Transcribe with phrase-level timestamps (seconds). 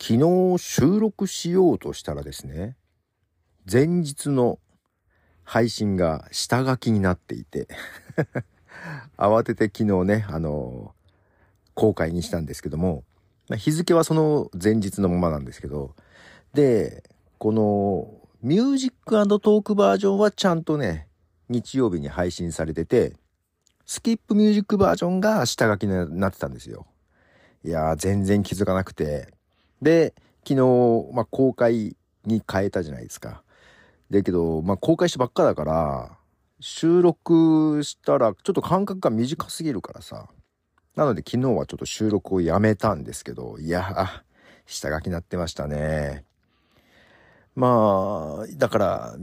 [0.00, 2.74] 昨日収録しようとしたらですね、
[3.70, 4.58] 前日の
[5.44, 7.68] 配信が下書きになっていて
[9.18, 10.94] 慌てて昨日ね、あの、
[11.74, 13.04] 公開にしたんですけども、
[13.58, 15.94] 日付はその前日のままなんですけど、
[16.54, 17.04] で、
[17.36, 21.08] このミュージックトークバージョンはちゃんとね、
[21.50, 23.16] 日曜日に配信されてて、
[23.84, 26.86] スキップミュージックバージョンが下書きになってたんですよ。
[27.64, 29.34] いやー、全然気づかなくて、
[29.82, 30.14] で、
[30.46, 33.42] 昨日、まあ、公開に変えたじゃないですか。
[34.10, 36.18] だけど、まあ、公開したばっかだから、
[36.60, 40.28] 収録したら、ちょっと間隔が短すぎるからさ。
[40.96, 44.22] なので昨日はちょっと収録をやめたんですけど、いや、
[44.66, 46.24] 下書きなってましたね。
[47.54, 49.16] まあ、だから、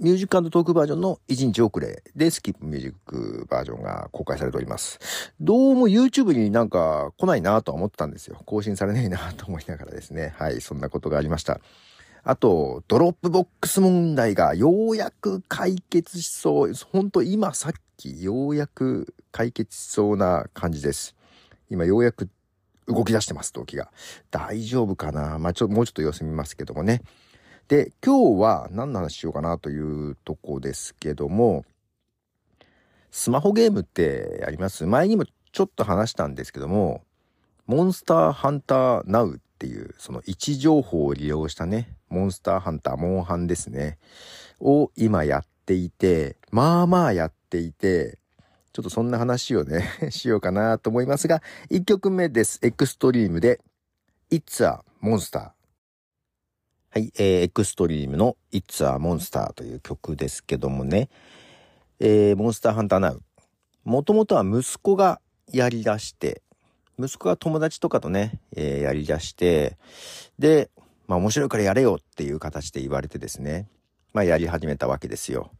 [0.00, 5.00] ミュージックトークバージョンの1日遅れでスキップミュージックバージョンが公開されております。
[5.40, 8.40] どうも YouTube になんか来ないなとは思ってたんですよ。
[8.46, 10.34] 更新されないなと思いながらですね。
[10.38, 11.60] はい、そんなことがありました。
[12.22, 16.72] あと、 Dropbox 問題がようやく解決しそう。
[16.92, 21.16] ほんと今さっきようやく解決しそうな感じです。
[21.70, 22.28] 今ようやく
[22.86, 23.90] 動き出してます、同期が。
[24.30, 25.40] 大丈夫かな？
[25.40, 27.02] まあ、ちょ、もうちょっと様子見ますけどもね。
[27.68, 31.66] で、今日は何の話しようかなというとこですけども、
[33.10, 34.86] スマホゲームってあります？
[34.86, 37.02] 前にもちょっと話したんですけども、
[37.66, 43.98] モンスターハンターナウっていうその位置情報を利用したね、モンスターハンター、モンハンですね、
[44.60, 48.18] を今やっていて、まあまあやっていて、
[48.72, 52.60] ちょっとそんな話をね しようかなと思いますが、1曲目です。
[52.62, 53.60] エクストリームで、
[54.30, 55.57] It's a Monster。
[56.98, 61.10] はい、えー、エクストリームの It's a Monster という曲ですけどもね、
[62.00, 63.22] えー、モンスターハンターナウ。
[63.84, 65.20] もともとは息子が
[65.52, 66.42] やり出して、
[66.98, 69.78] 息子が友達とかとね、えー、やり出して、
[70.40, 70.70] で、
[71.06, 73.68] まあ面白いからやれよっていう形で言われてですね、
[74.12, 75.52] まあやり始めたわけですよ。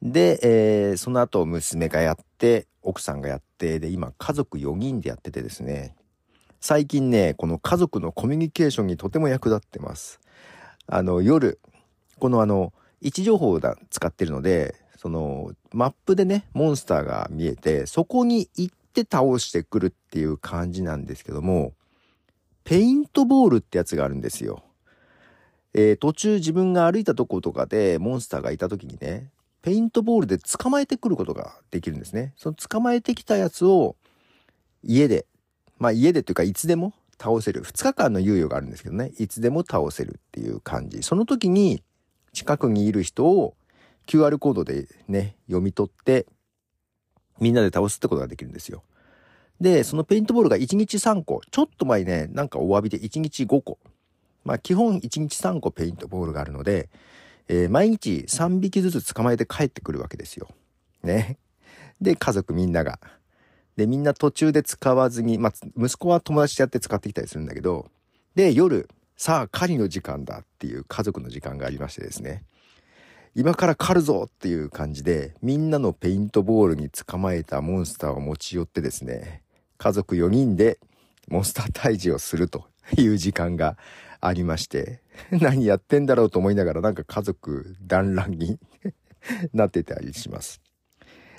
[0.00, 5.94] で、えー、その後娘がやって、奥さんがやって、で、今家族4人でやっててですね、
[6.58, 10.23] 最近ね、この家族のコミュニケーションにとても役立ってます。
[10.86, 11.58] あの、夜、
[12.18, 21.74] このあの、位置情報を使ってるので、その、マップでね、モンスターが見えて、そこに行って倒してくるっていう感じなんですけども、
[22.64, 24.62] ペイントボールってやつがあるんですよ。
[25.74, 29.30] えー、途中自分が歩いたとことかでモンスターがいた時にね、
[29.60, 32.32] ペイントボールで捕まえてくることができるんですね。
[32.36, 33.96] その捕まえてきたやつを
[34.82, 35.26] 家で、
[35.78, 37.62] まあ家でというかいつでも倒せる。
[37.62, 39.12] 2日間の猶予があるんですけどね。
[39.18, 41.02] いつでも倒せるっていう感じ。
[41.02, 41.82] その時に
[42.32, 43.54] 近くにいる人を
[44.06, 46.26] QR コードでね、読み取って、
[47.40, 48.82] みんなで倒すってことができるんですよ。
[49.60, 51.40] で、そのペイントボールが1日3個。
[51.50, 53.78] ちょっと前ね、なんかお詫びで1日5個。
[54.44, 56.90] まあ基本1日3個ペイントボールがあるので、
[57.48, 60.48] えー、毎日3匹ずつ捕まえて帰ってくるわけですよ。
[61.02, 61.38] ね。
[62.00, 62.98] で、家族みんなが
[63.76, 67.90] で、みんな途中で使わずに、まあ、息子は友達とやって使ってきたりするんだけど、
[68.34, 72.44] で、夜、さあ、狩りの時間だっていう家族の時間がありましてですね。
[73.36, 79.42] 今から狩るぞっていう感じで、みんなのペイントボールに捕まえたモンスターを持ち寄ってですね、
[79.76, 80.78] 家族4人で
[81.28, 83.76] モンスター退治をするという時間が
[84.20, 88.58] ありまして、 何やってんだろうと思いながらなんか家族団らんに
[89.52, 90.60] なってたりします。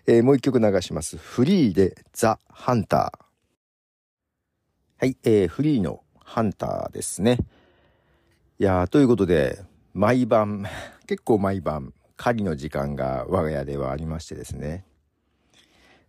[0.08, 1.18] えー、もう一曲流します。
[1.18, 3.26] フリーでザ・ハンター。
[5.00, 7.40] はい、えー、フリーのハンターですね。
[8.60, 9.64] いやー、ということで、
[9.96, 10.66] 毎晩、
[11.08, 14.86] 結構毎晩、狩りの時間が我が家ではありましてですね。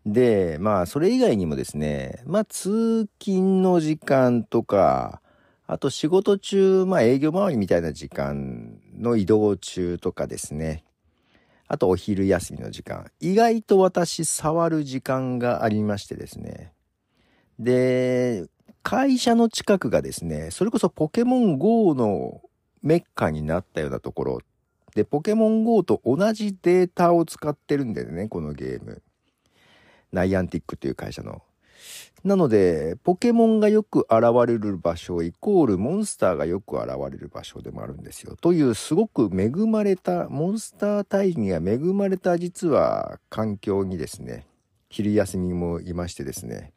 [0.05, 5.23] で、まあ、それ以外にもですね、まあ、通勤の時間とか、
[5.67, 10.85] あと仕事中、まあ、営業周りみたいな時間の移動中とかですね。
[11.69, 13.11] あとお昼休みの時間。
[13.21, 16.73] 意外と私触る時間がありましてですね。
[17.59, 18.47] で、
[18.83, 22.41] 会社の近くがですね、それこそポケモン GO の
[22.83, 24.39] メッカになったようなところ。
[24.95, 29.03] で、ポケモン GO と同じデータを使ってるんだよね、このゲーム。
[30.13, 31.43] ナイアンティックという会社の。
[32.25, 38.37] なので、ポケモンがよく現れる場所イコールモンスターがよく現れる場所でもあるんですよ。
[38.41, 44.45] というすごく恵まれた、モンスター退治には恵まれた実は環境にですね、
[44.89, 46.73] 昼休みもいましてですね。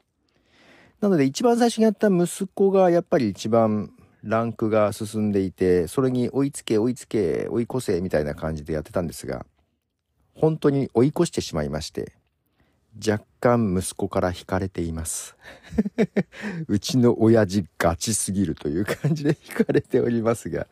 [1.01, 3.91] なので一番最初にやった息子がやっぱり一番
[4.21, 9.45] ランクが進んでいて、それに追いつけ追いつけ追い越せみたいな感じでやってたんですが、
[10.35, 12.18] 本当に追い越してしまいまして、
[12.95, 15.35] 若干息子から惹かれています。
[16.67, 20.67] うちの親父ガチすぎるという感じで惹かれておりますが、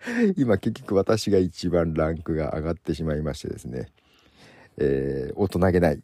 [0.36, 3.90] 今結局私が一番ランクが上がってしまいましてですね、
[4.78, 6.02] えー、大人げない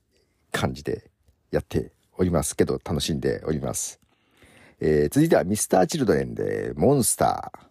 [0.52, 1.10] 感じで
[1.50, 4.00] やっておりますけど楽しんでおります。
[4.80, 7.64] えー、続いてはミスターチルドレンでモンスター。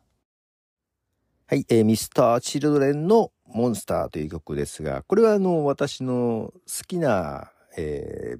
[1.48, 8.40] はい、えー、ミスターチルドレンのモンスターという曲ですが、これはあの、私の好きな、えー、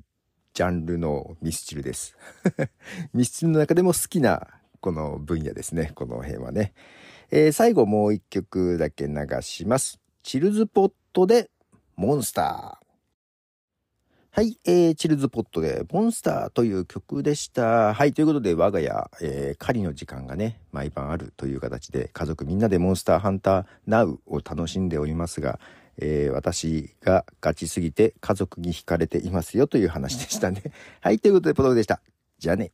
[0.54, 2.18] ジャンルのミスチルです。
[3.14, 4.48] ミスチルの中でも好きな
[4.82, 6.74] この分野ですね、この辺はね。
[7.32, 10.00] えー、最後もう一曲だけ流します。
[10.24, 11.50] チルズポットで
[11.96, 12.83] モンスター。
[14.36, 17.94] はい、えー、チルズポットでモンスターという曲でした。
[17.94, 25.60] はい、ということで我が家、えー、狩りの時間がね、毎晩あるという形で家族みんなでモンスターハンターナウを楽しんでおりますが、
[26.00, 30.64] えー、私がガチすぎて家族に惹かれていますよという話でしたね。
[31.02, 32.02] はい、ということでポトフでした。
[32.40, 32.72] じゃあね。